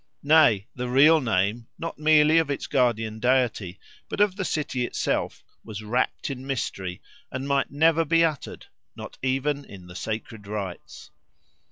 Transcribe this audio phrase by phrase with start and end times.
[0.23, 5.43] Nay, the real name, not merely of its guardian deity, but of the city itself,
[5.63, 11.11] was wrapt in mystery and might never be uttered, not even in the sacred rites.